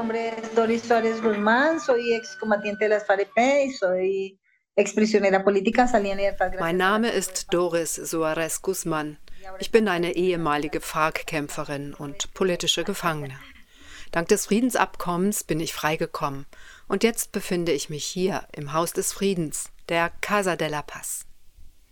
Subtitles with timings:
[0.00, 4.40] nombre es Doris Suárez Guzmán, soy excombatiente de las FAREP y soy
[6.58, 9.18] mein Name ist Doris Suarez Guzman.
[9.58, 13.34] Ich bin eine ehemalige FARC-Kämpferin und politische Gefangene.
[14.10, 16.46] Dank des Friedensabkommens bin ich freigekommen
[16.88, 21.26] und jetzt befinde ich mich hier im Haus des Friedens, der Casa de la Paz.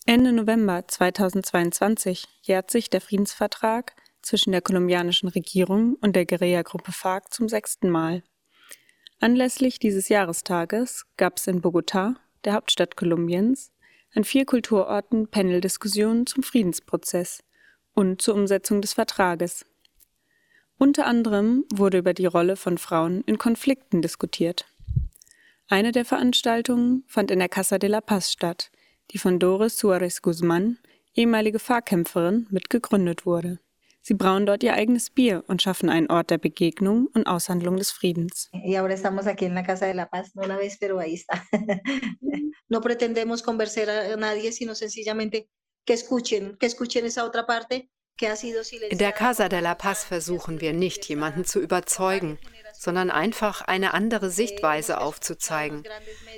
[0.07, 3.93] Ende November 2022 jährt sich der Friedensvertrag
[4.29, 8.23] zwischen der kolumbianischen Regierung und der Guerilla-Gruppe FARC zum sechsten Mal.
[9.21, 13.73] Anlässlich dieses Jahrestages gab es in Bogotá, der Hauptstadt Kolumbiens,
[14.15, 17.43] an vier Kulturorten Paneldiskussionen zum Friedensprozess
[17.95, 19.65] und zur Umsetzung des Vertrages.
[20.77, 24.67] Unter anderem wurde über die Rolle von Frauen in Konflikten diskutiert.
[25.69, 28.71] Eine der Veranstaltungen fand in der Casa de la Paz statt,
[29.11, 30.79] die von Doris Suarez Guzman,
[31.15, 33.59] ehemalige Fahrkämpferin, mitgegründet wurde.
[34.09, 37.91] Sie brauen dort ihr eigenes Bier und schaffen einen Ort der Begegnung und Aushandlung des
[37.91, 38.49] Friedens.
[42.69, 45.51] no pretendemos convencer a nadie, sino sencillamente
[45.85, 47.91] que escuchen, que escuchen esa otra parte
[48.91, 52.39] in der Casa de la Paz versuchen wir nicht, jemanden zu überzeugen,
[52.79, 55.83] sondern einfach eine andere Sichtweise aufzuzeigen,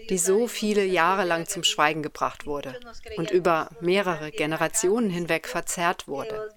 [0.09, 2.81] die so viele Jahre lang zum Schweigen gebracht wurde
[3.19, 6.51] und über mehrere Generationen hinweg verzerrt wurde.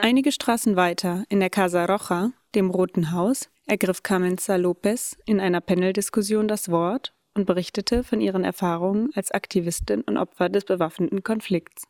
[0.00, 5.60] Einige Straßen weiter, in der Casa Roja, dem Roten Haus, ergriff Carmenza Lopez in einer
[5.60, 11.84] Paneldiskussion das Wort und berichtete von ihren Erfahrungen als Aktivistin und Opfer des bewaffneten Konflikts.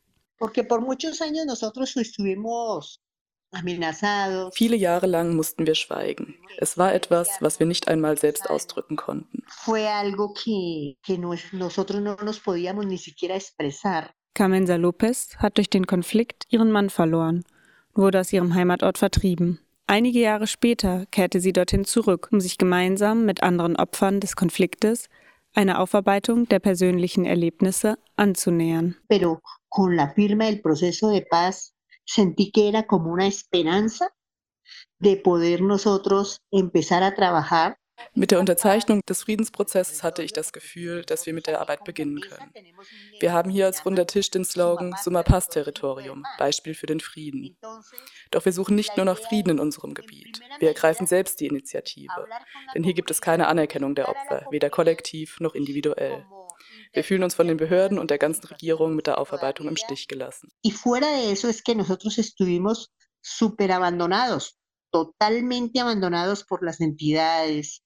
[4.53, 6.35] Viele Jahre lang mussten wir schweigen.
[6.59, 9.43] Es war etwas, was wir nicht einmal selbst ausdrücken konnten.
[14.35, 17.45] Carmenza Lopez hat durch den Konflikt ihren Mann verloren
[17.95, 19.61] und wurde aus ihrem Heimatort vertrieben.
[19.87, 25.09] Einige Jahre später kehrte sie dorthin zurück, um sich gemeinsam mit anderen Opfern des Konfliktes
[25.55, 28.97] einer Aufarbeitung der persönlichen Erlebnisse anzunähern.
[29.09, 31.76] Pero con la firma del proceso de paz
[32.07, 34.11] sentí que era como una esperanza
[34.99, 37.79] de poder nosotros empezar a trabajar
[38.15, 42.21] mit der Unterzeichnung des Friedensprozesses hatte ich das Gefühl, dass wir mit der Arbeit beginnen
[42.21, 42.53] können.
[43.21, 47.57] Wir haben hier als runder Tisch den Slogan Summa Paz Territorium, Beispiel für den Frieden.
[48.31, 50.41] Doch wir suchen nicht nur nach Frieden in unserem Gebiet.
[50.59, 52.27] Wir ergreifen selbst die Initiative.
[52.75, 56.27] Denn hier gibt es keine Anerkennung der Opfer, weder kollektiv noch individuell.
[56.97, 60.09] Wir fühlen uns von den Behörden und der ganzen Regierung mit der Aufarbeitung im Stich
[60.09, 60.51] gelassen.
[60.65, 62.91] Y fuera de eso es que nosotros estuvimos
[63.21, 64.57] super abandonados,
[64.91, 67.83] totalmente abandonados por las entidades,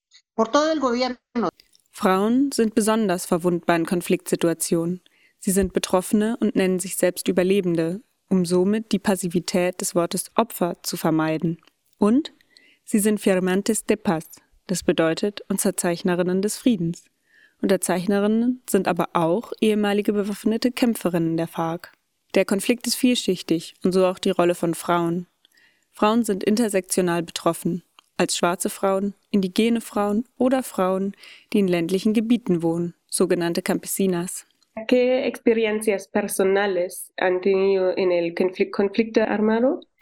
[1.92, 5.00] Frauen sind besonders verwundbar in Konfliktsituationen.
[5.38, 10.76] Sie sind Betroffene und nennen sich selbst Überlebende, um somit die Passivität des Wortes Opfer
[10.82, 11.58] zu vermeiden.
[11.98, 12.32] Und
[12.84, 14.24] sie sind Firmantes de Paz,
[14.66, 17.09] das bedeutet Unterzeichnerinnen des Friedens.
[17.62, 21.92] Unterzeichnerinnen sind aber auch ehemalige bewaffnete Kämpferinnen der FARC.
[22.34, 25.26] Der Konflikt ist vielschichtig und so auch die Rolle von Frauen.
[25.92, 27.82] Frauen sind intersektional betroffen
[28.20, 31.16] als schwarze Frauen, indigene Frauen oder Frauen,
[31.54, 34.44] die in ländlichen Gebieten wohnen, sogenannte Campesinas.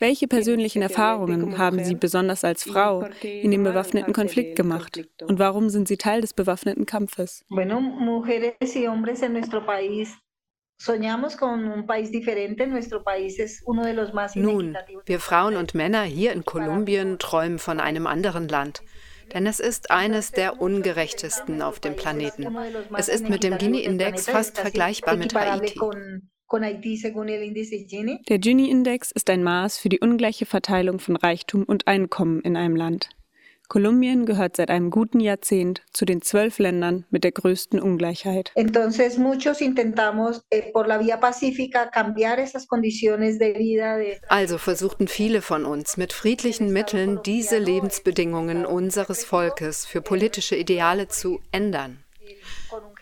[0.01, 5.09] Welche persönlichen Erfahrungen haben Sie besonders als Frau in dem bewaffneten Konflikt gemacht?
[5.23, 7.45] Und warum sind Sie Teil des bewaffneten Kampfes?
[7.49, 10.17] Bueno, mujeres y hombres en nuestro país
[14.37, 18.83] nun, wir Frauen und Männer hier in Kolumbien träumen von einem anderen Land.
[19.33, 22.57] Denn es ist eines der ungerechtesten auf dem Planeten.
[22.97, 25.79] Es ist mit dem Gini-Index fast vergleichbar mit Haiti.
[28.29, 32.75] Der Gini-Index ist ein Maß für die ungleiche Verteilung von Reichtum und Einkommen in einem
[32.75, 33.11] Land.
[33.69, 38.51] Kolumbien gehört seit einem guten Jahrzehnt zu den zwölf Ländern mit der größten Ungleichheit.
[38.55, 38.65] Eh,
[44.29, 51.09] also versuchten viele von uns mit friedlichen Mitteln diese Lebensbedingungen unseres Volkes für politische Ideale
[51.09, 52.03] zu ändern.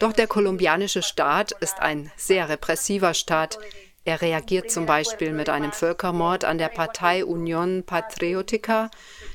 [0.01, 3.59] Doch der kolumbianische Staat ist ein sehr repressiver Staat,
[4.07, 8.89] er reagiert zum Beispiel mit einem Völkermord an der Partei Union Patriotica,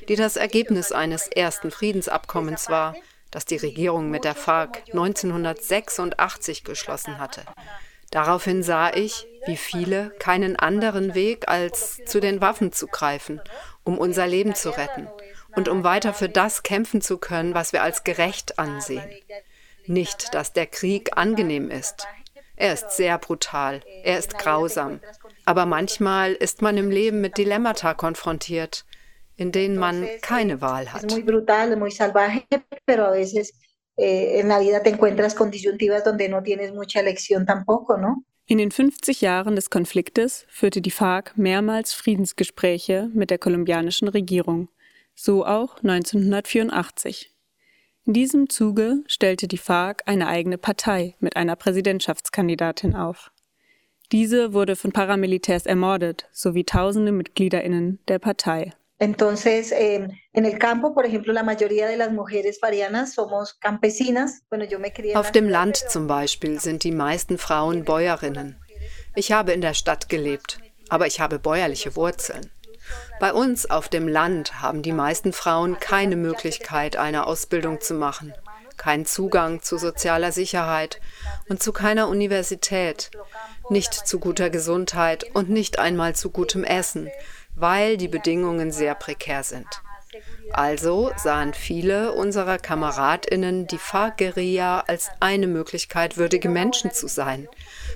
[0.08, 2.96] die das Ergebnis eines ersten Friedensabkommens war,
[3.30, 7.42] das die Regierung mit der FARC 1986 geschlossen hatte.
[8.10, 13.42] Daraufhin sah ich, wie viele keinen anderen Weg als zu den Waffen zu greifen,
[13.84, 15.06] um unser Leben zu retten
[15.54, 19.04] und um weiter für das kämpfen zu können, was wir als gerecht ansehen.
[19.84, 22.06] Nicht, dass der Krieg angenehm ist,
[22.62, 25.00] er ist sehr brutal, er ist grausam.
[25.44, 28.84] Aber manchmal ist man im Leben mit Dilemmata konfrontiert.
[29.34, 31.02] in denen man keine Wahl hat.
[31.10, 31.24] Eh.
[38.46, 44.68] In den 50 Jahren des Konfliktes führte die FARC mehrmals Friedensgespräche mit der kolumbianischen Regierung,
[45.14, 47.31] so auch 1984.
[48.04, 53.30] In diesem Zuge stellte die FARC eine eigene Partei mit einer Präsidentschaftskandidatin auf.
[54.10, 58.72] Diese wurde von Paramilitärs ermordet, sowie tausende Mitgliederinnen der Partei.
[58.98, 64.42] Entonces, eh, en el campo, por ejemplo, la mayoría de las mujeres farianas somos campesinas.
[64.48, 68.60] Bueno, yo me crié Auf dem Land zum Beispiel sind die meisten Frauen Bäuerinnen.
[69.14, 70.58] Ich habe in der Stadt gelebt,
[70.88, 72.50] aber ich habe bäuerliche Wurzeln.
[73.20, 78.34] Bei uns auf dem Land haben die meisten Frauen keine Möglichkeit, eine Ausbildung zu machen,
[78.76, 81.00] keinen Zugang zu sozialer Sicherheit
[81.48, 83.10] und zu keiner Universität,
[83.70, 87.08] nicht zu guter Gesundheit und nicht einmal zu gutem Essen
[87.54, 89.66] weil die Bedingungen sehr prekär sind.
[90.52, 97.48] Also sahen viele unserer Kameradinnen die FARC-Guerilla als eine Möglichkeit, würdige Menschen zu sein,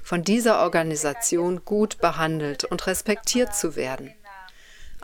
[0.03, 4.15] von dieser Organisation gut behandelt und respektiert zu werden.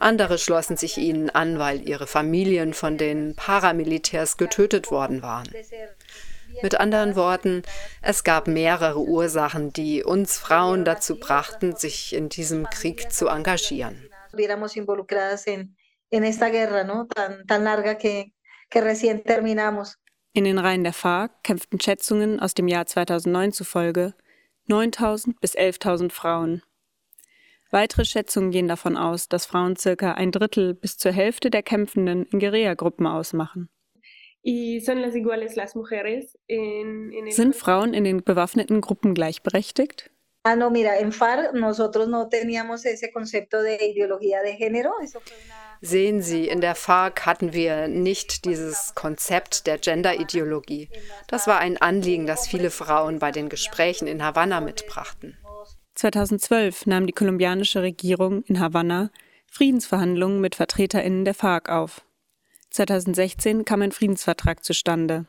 [0.02, 5.48] Andere schlossen sich ihnen an, weil ihre Familien von den Paramilitärs getötet worden waren.
[6.60, 7.62] Mit anderen Worten,
[8.02, 14.08] es gab mehrere Ursachen, die uns Frauen dazu brachten, sich in diesem Krieg zu engagieren.
[20.34, 24.14] In den Reihen der FARC kämpften Schätzungen aus dem Jahr 2009 zufolge
[24.68, 26.62] 9.000 bis 11.000 Frauen.
[27.72, 32.26] Weitere Schätzungen gehen davon aus, dass Frauen circa ein Drittel bis zur Hälfte der Kämpfenden
[32.26, 33.70] in Guerilla-Gruppen ausmachen.
[37.30, 40.10] Sind Frauen in den bewaffneten Gruppen gleichberechtigt?
[40.44, 44.90] Ah, no, mira, en FAR nosotros no teníamos ese concepto de ideología de género.
[45.80, 50.90] Sehen Sie, in der FARC hatten wir nicht dieses Konzept der Gender-Ideologie.
[51.28, 55.38] Das war ein Anliegen, das viele Frauen bei den Gesprächen in Havanna mitbrachten.
[55.94, 59.10] 2012 nahm die kolumbianische Regierung in Havanna
[59.46, 62.02] Friedensverhandlungen mit VertreterInnen der FARC auf.
[62.70, 65.26] 2016 kam ein Friedensvertrag zustande.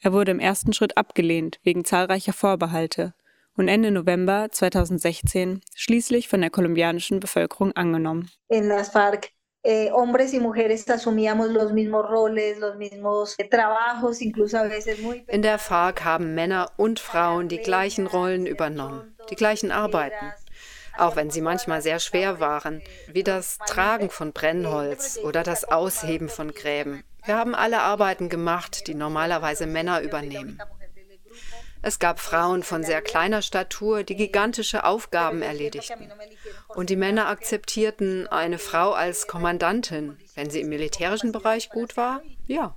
[0.00, 3.12] Er wurde im ersten Schritt abgelehnt, wegen zahlreicher Vorbehalte
[3.56, 8.30] und Ende November 2016 schließlich von der kolumbianischen Bevölkerung angenommen.
[8.48, 9.32] In las FARC
[9.64, 15.24] eh, hombres y mujeres asumíamos los mismos roles, los mismos trabajos, incluso a veces muy
[15.28, 20.32] In der FARC haben Männer und Frauen die gleichen Rollen übernommen, die gleichen Arbeiten,
[20.96, 22.82] auch wenn sie manchmal sehr schwer waren,
[23.12, 27.04] wie das Tragen von Brennholz oder das Ausheben von Gräben.
[27.24, 30.58] Wir haben alle Arbeiten gemacht, die normalerweise Männer übernehmen.
[31.80, 36.12] Es gab Frauen von sehr kleiner Statur, die gigantische Aufgaben erledigten.
[36.68, 42.22] Und die Männer akzeptierten eine Frau als Kommandantin, wenn sie im militärischen Bereich gut war,
[42.48, 42.74] ja.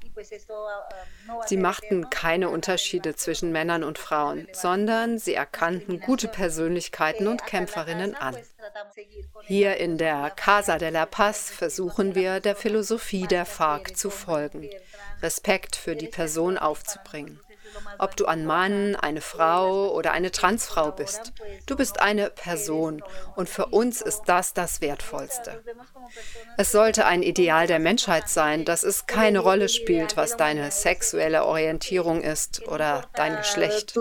[1.48, 8.16] Sie machten keine Unterschiede zwischen Männern und Frauen, sondern sie erkannten gute Persönlichkeiten und Kämpferinnen
[8.16, 8.38] an.
[9.44, 14.70] Hier in der Casa de la Paz versuchen wir, der Philosophie der FARC zu folgen,
[15.22, 17.40] Respekt für die Person aufzubringen
[17.98, 21.34] ob du ein Mann, eine Frau oder eine Transfrau bist.
[21.66, 23.04] Du bist eine Person
[23.36, 25.64] und für uns ist das das Wertvollste.
[26.58, 31.46] Es sollte ein Ideal der Menschheit sein, dass es keine Rolle spielt, was deine sexuelle
[31.46, 33.94] Orientierung ist oder dein Geschlecht.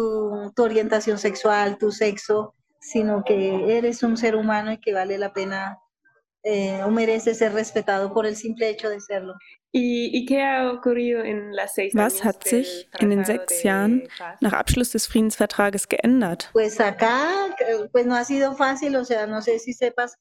[2.80, 5.78] sino que eres un ser humano y que vale la pena
[6.42, 9.34] eh, o merece ser respetado por el simple hecho de serlo.
[11.94, 14.08] Was hat sich in den sechs Jahren
[14.40, 16.50] nach Abschluss des Friedensvertrages geändert?
[16.52, 17.28] Pues acá,
[17.92, 20.16] pues no ha sido fácil, o sea, no sé si sepas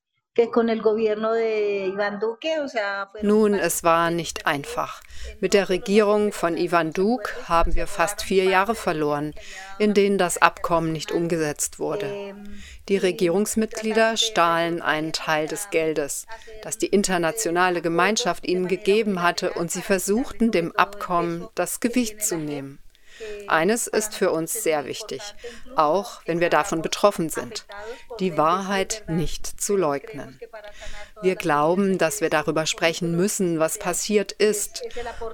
[3.21, 5.01] nun, es war nicht einfach.
[5.41, 9.33] Mit der Regierung von Ivan Duk haben wir fast vier Jahre verloren,
[9.79, 12.36] in denen das Abkommen nicht umgesetzt wurde.
[12.88, 16.25] Die Regierungsmitglieder stahlen einen Teil des Geldes,
[16.62, 22.38] das die internationale Gemeinschaft ihnen gegeben hatte, und sie versuchten, dem Abkommen das Gewicht zu
[22.38, 22.79] nehmen.
[23.48, 25.22] Eines ist für uns sehr wichtig,
[25.76, 27.66] auch wenn wir davon betroffen sind,
[28.20, 30.40] die Wahrheit nicht zu leugnen.
[31.22, 34.84] Wir glauben, dass wir darüber sprechen müssen, was passiert ist,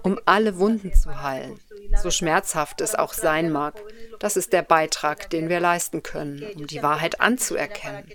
[0.04, 1.60] um alle Wunden zu heilen,
[2.02, 3.82] so schmerzhaft es auch sein mag.
[4.20, 8.12] Das ist der Beitrag, den wir leisten können, um die Wahrheit anzuerkennen,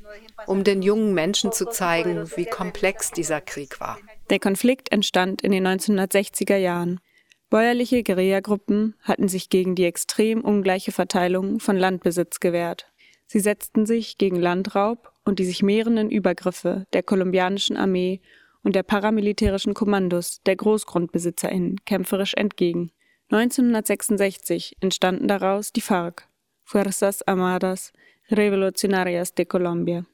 [0.47, 3.99] um den jungen Menschen zu zeigen, wie komplex dieser Krieg war.
[4.31, 7.01] Der Konflikt entstand in den 1960er Jahren.
[7.51, 12.87] Bäuerliche Guerillagruppen hatten sich gegen die extrem ungleiche Verteilung von Landbesitz gewehrt.
[13.27, 18.21] Sie setzten sich gegen Landraub und die sich mehrenden Übergriffe der kolumbianischen Armee
[18.63, 22.93] und der paramilitärischen Kommandos der GroßgrundbesitzerInnen kämpferisch entgegen.
[23.31, 26.29] 1966 entstanden daraus die FARC,
[26.65, 27.93] Fuerzas Armadas
[28.31, 30.05] Revolucionarias de Colombia.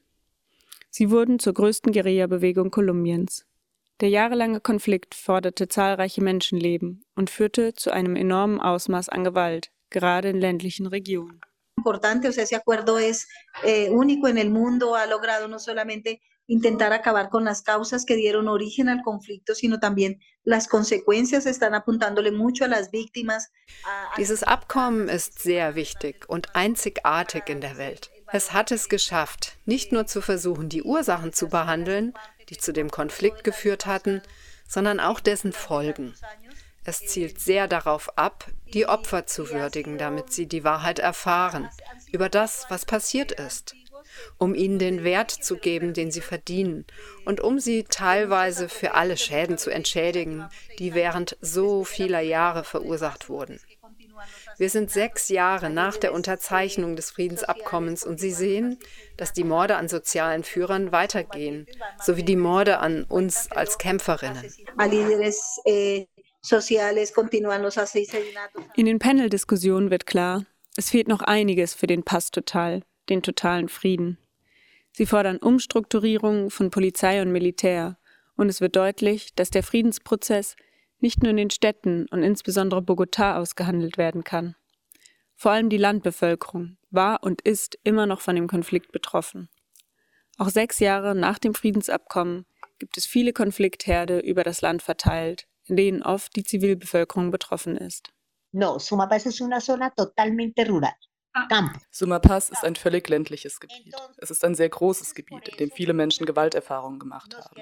[0.89, 3.46] Sie wurden zur größten Guerilla-Bewegung Kolumbiens.
[3.99, 10.29] Der jahrelange Konflikt forderte zahlreiche Menschenleben und führte zu einem enormen Ausmaß an Gewalt, gerade
[10.29, 11.41] in ländlichen Regionen.
[11.77, 13.27] Importante, o sea, ese acuerdo es
[13.63, 18.15] eh, único en el mundo, ha logrado no solamente intentar acabar con las causas que
[18.15, 23.51] dieron origen al conflicto, sino también las consecuencias están apuntándole mucho a las víctimas.
[24.17, 28.11] Dieses Abkommen ist sehr wichtig und einzigartig in der Welt.
[28.31, 32.13] Es hat es geschafft, nicht nur zu versuchen, die Ursachen zu behandeln,
[32.49, 34.21] die zu dem Konflikt geführt hatten,
[34.67, 36.13] sondern auch dessen Folgen.
[36.83, 41.69] Es zielt sehr darauf ab, die Opfer zu würdigen, damit sie die Wahrheit erfahren
[42.11, 43.75] über das, was passiert ist,
[44.37, 46.85] um ihnen den Wert zu geben, den sie verdienen
[47.25, 50.47] und um sie teilweise für alle Schäden zu entschädigen,
[50.79, 53.59] die während so vieler Jahre verursacht wurden.
[54.57, 58.77] Wir sind sechs Jahre nach der Unterzeichnung des Friedensabkommens und Sie sehen,
[59.17, 61.67] dass die Morde an sozialen Führern weitergehen,
[62.01, 64.43] sowie die Morde an uns als Kämpferinnen.
[68.75, 70.45] In den Panel-Diskussionen wird klar,
[70.75, 74.17] es fehlt noch einiges für den Pass total, den totalen Frieden.
[74.91, 77.97] Sie fordern Umstrukturierung von Polizei und Militär,
[78.35, 80.55] und es wird deutlich, dass der Friedensprozess
[80.99, 84.55] nicht nur in den Städten und insbesondere Bogotá ausgehandelt werden kann.
[85.35, 89.49] Vor allem die Landbevölkerung war und ist immer noch von dem Konflikt betroffen.
[90.37, 92.45] Auch sechs Jahre nach dem Friedensabkommen
[92.79, 98.09] gibt es viele Konfliktherde über das Land verteilt, in denen oft die Zivilbevölkerung betroffen ist.
[98.51, 100.93] No, Sumapaz es una zona totalmente rural.
[101.33, 101.69] Ah.
[101.91, 103.93] Sumapaz ist ein völlig ländliches Gebiet.
[104.17, 107.61] Es ist ein sehr großes Gebiet, in dem viele Menschen Gewalterfahrungen gemacht haben.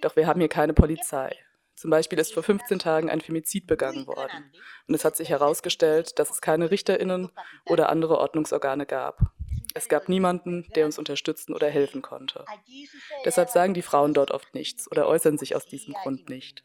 [0.00, 1.36] Doch wir haben hier keine Polizei.
[1.76, 4.52] Zum Beispiel ist vor 15 Tagen ein Femizid begangen worden.
[4.86, 7.30] Und es hat sich herausgestellt, dass es keine Richterinnen
[7.66, 9.20] oder andere Ordnungsorgane gab.
[9.74, 12.44] Es gab niemanden, der uns unterstützen oder helfen konnte.
[13.24, 16.64] Deshalb sagen die Frauen dort oft nichts oder äußern sich aus diesem Grund nicht.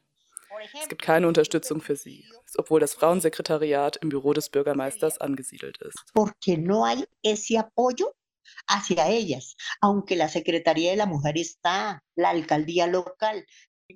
[0.79, 2.25] Es gibt keine Unterstützung für sie,
[2.57, 6.13] obwohl das Frauensekretariat im Büro des Bürgermeisters angesiedelt ist.
[8.67, 13.45] Hacia ellas, aunque la Secretaría de la Mujer está, la alcaldía local.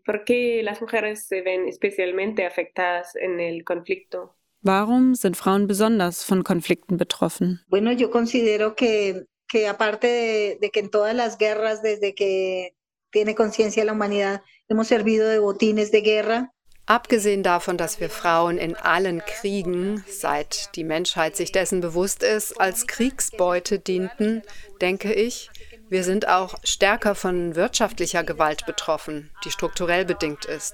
[0.06, 4.36] ¿Por qué las mujeres se ven especialmente afectadas en el conflicto?
[4.64, 7.60] Warum sind Frauen besonders von Konflikten betroffen?
[7.68, 12.76] Bueno, yo considero que, que aparte de, de que en todas las guerras, desde que
[13.12, 16.54] tiene conciencia la humanidad, hemos servido de botines de guerra.
[16.86, 22.60] Abgesehen davon, dass wir Frauen in allen Kriegen, seit die Menschheit sich dessen bewusst ist,
[22.60, 24.42] als Kriegsbeute dienten,
[24.82, 25.50] denke ich,
[25.94, 30.74] wir sind auch stärker von wirtschaftlicher Gewalt betroffen, die strukturell bedingt ist.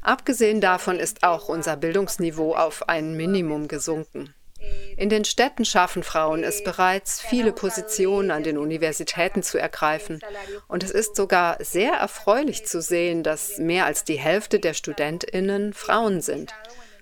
[0.00, 4.34] Abgesehen davon ist auch unser Bildungsniveau auf ein Minimum gesunken.
[4.96, 10.20] In den Städten schaffen Frauen es bereits, viele Positionen an den Universitäten zu ergreifen.
[10.68, 15.74] Und es ist sogar sehr erfreulich zu sehen, dass mehr als die Hälfte der Studentinnen
[15.74, 16.54] Frauen sind.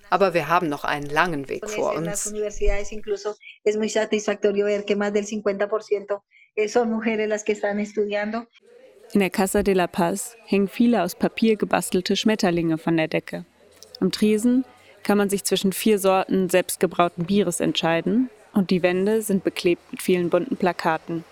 [0.09, 2.33] Aber wir haben noch einen langen Weg vor uns.
[6.55, 6.69] In
[9.19, 13.45] der Casa de la Paz hängen viele aus Papier gebastelte Schmetterlinge von der Decke.
[13.99, 14.65] Am Tresen
[15.03, 20.01] kann man sich zwischen vier Sorten selbstgebrauten Bieres entscheiden und die Wände sind beklebt mit
[20.01, 21.23] vielen bunten Plakaten.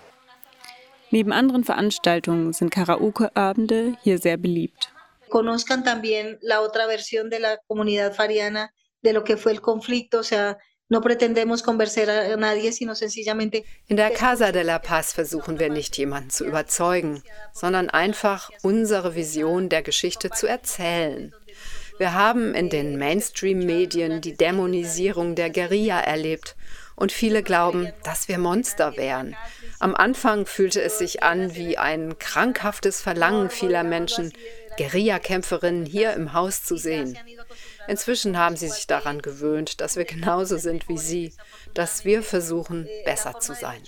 [1.10, 4.92] Neben anderen Veranstaltungen sind Karaoke-Abende hier sehr beliebt.
[5.30, 8.72] Conozcan también la otra versión de la comunidad fariana
[9.02, 10.58] de lo que fue el conflicto, o sea,
[13.88, 19.14] In der Casa de la Paz versuchen wir nicht jemanden zu überzeugen, sondern einfach unsere
[19.14, 21.36] Vision der Geschichte zu erzählen.
[21.98, 26.56] Wir haben in den Mainstream-Medien die Dämonisierung der Guerilla erlebt
[26.96, 29.36] und viele glauben, dass wir Monster wären.
[29.80, 34.32] Am Anfang fühlte es sich an wie ein krankhaftes Verlangen vieler Menschen,
[34.78, 37.18] Guerillakämpferinnen hier im Haus zu sehen.
[37.88, 41.34] Inzwischen haben sie sich daran gewöhnt, dass wir genauso sind wie sie,
[41.74, 43.82] dass wir versuchen, besser zu sein.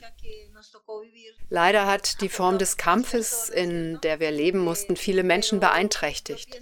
[1.49, 6.59] Leider hat die Form des Kampfes, in der wir leben mussten, viele Menschen beeinträchtigt.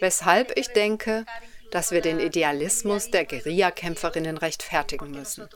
[0.00, 1.26] Weshalb ich denke,
[1.70, 5.48] dass wir den Idealismus der Guerillakämpferinnen rechtfertigen müssen.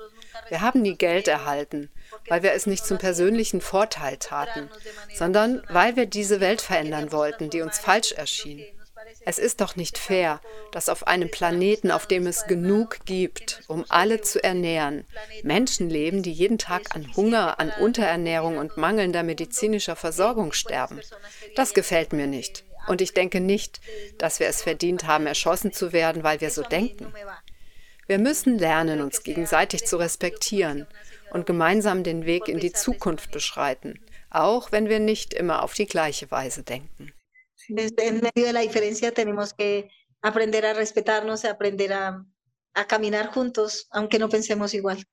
[0.49, 1.91] Wir haben nie Geld erhalten,
[2.29, 4.69] weil wir es nicht zum persönlichen Vorteil taten,
[5.15, 8.65] sondern weil wir diese Welt verändern wollten, die uns falsch erschien.
[9.25, 10.41] Es ist doch nicht fair,
[10.73, 15.05] dass auf einem Planeten, auf dem es genug gibt, um alle zu ernähren,
[15.43, 21.01] Menschen leben, die jeden Tag an Hunger, an Unterernährung und mangelnder medizinischer Versorgung sterben.
[21.55, 22.65] Das gefällt mir nicht.
[22.89, 23.81] Und ich denke nicht,
[24.19, 27.13] dass wir es verdient haben, erschossen zu werden, weil wir so denken.
[28.09, 30.89] Wir müssen lernen, uns gegenseitig zu respektieren
[31.31, 34.01] und gemeinsam den Weg in die Zukunft beschreiten,
[34.31, 37.13] auch wenn wir nicht immer auf die gleiche Weise denken.
[40.23, 42.25] Aprender a respetarnos, aprender a,
[42.75, 45.05] a caminar juntos, aunque no pensemos igual.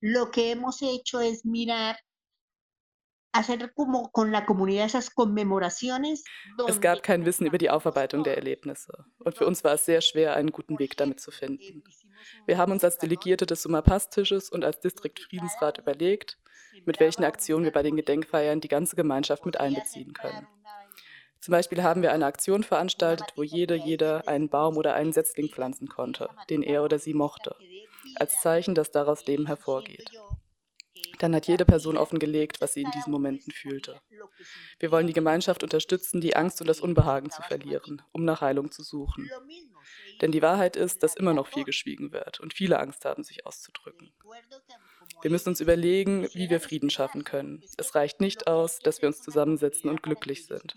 [0.00, 1.96] Lo que hemos hecho es mirar
[3.32, 6.24] hacer como con la comunidad esas conmemoraciones.
[6.68, 10.00] Es gab kein Wissen über die Aufarbeitung der Erlebnisse und für uns war es sehr
[10.00, 11.82] schwer, einen guten Weg damit zu finden.
[12.46, 16.38] Wir haben uns als Delegierte des Summa-Pass-Tisches und als Distrikt-Friedensrat überlegt,
[16.84, 20.46] mit welchen Aktionen wir bei den Gedenkfeiern die ganze Gemeinschaft mit einbeziehen können.
[21.42, 25.48] Zum Beispiel haben wir eine Aktion veranstaltet, wo jede, jeder einen Baum oder einen Setzling
[25.48, 27.56] pflanzen konnte, den er oder sie mochte,
[28.14, 30.08] als Zeichen, dass daraus Leben hervorgeht.
[31.18, 34.00] Dann hat jede Person offengelegt, was sie in diesen Momenten fühlte.
[34.78, 38.70] Wir wollen die Gemeinschaft unterstützen, die Angst und das Unbehagen zu verlieren, um nach Heilung
[38.70, 39.28] zu suchen.
[40.20, 43.46] Denn die Wahrheit ist, dass immer noch viel geschwiegen wird und viele Angst haben, sich
[43.46, 44.12] auszudrücken.
[45.22, 47.62] Wir müssen uns überlegen, wie wir Frieden schaffen können.
[47.78, 50.74] Es reicht nicht aus, dass wir uns zusammensetzen und glücklich sind.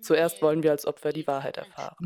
[0.00, 1.96] Zuerst wollen wir als Opfer die Wahrheit erfahren.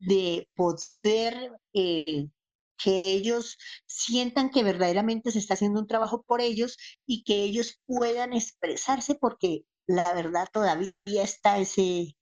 [0.00, 2.28] de poder eh,
[2.76, 6.76] que ellos sientan que verdaderamente se está haciendo un trabajo por ellos
[7.06, 12.16] y que ellos puedan expresarse porque la verdad todavía está ese,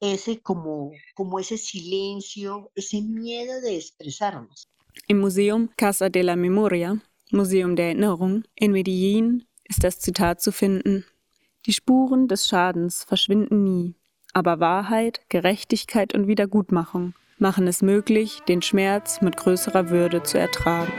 [0.00, 4.68] ese como, como ese silencio, ese miedo de expresarnos.
[5.06, 6.98] Im Museum Casa de la Memoria,
[7.30, 11.04] Museum der Erinnerung, in Medellin ist das Zitat zu finden.
[11.66, 13.94] Die Spuren des Schadens verschwinden nie,
[14.32, 20.92] aber Wahrheit, Gerechtigkeit und Wiedergutmachung machen es möglich, den Schmerz mit größerer Würde zu ertragen.